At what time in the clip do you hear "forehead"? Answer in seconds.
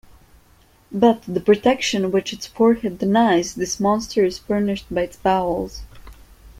2.47-2.97